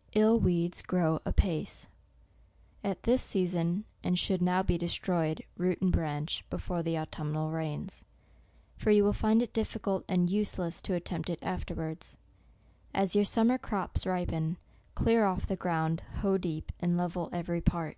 "77/ 0.16 0.40
weeds 0.40 0.82
grow 0.82 1.20
apace," 1.24 1.86
y 2.82 2.90
at 2.90 3.04
this 3.04 3.22
season, 3.22 3.84
and 4.02 4.18
should 4.18 4.42
now 4.42 4.60
be 4.60 4.76
destroyed, 4.76 5.44
root 5.56 5.80
and 5.80 5.92
branch, 5.92 6.44
before 6.50 6.82
the 6.82 6.98
autumnal 6.98 7.52
rains; 7.52 8.02
for 8.76 8.90
you 8.90 9.04
will 9.04 9.12
find 9.12 9.42
it 9.42 9.52
difficult 9.52 10.04
and 10.08 10.28
useless 10.28 10.82
to 10.82 10.96
at 10.96 11.04
tempt 11.04 11.30
it 11.30 11.38
afterwards. 11.40 12.16
As 12.92 13.14
your 13.14 13.24
summer 13.24 13.58
crops 13.58 14.04
ripen, 14.06 14.56
clear 14.96 15.24
off 15.24 15.46
the 15.46 15.54
ground, 15.54 16.00
hoe 16.18 16.36
deep, 16.36 16.72
and 16.80 16.96
level 16.98 17.28
every 17.32 17.60
part. 17.60 17.96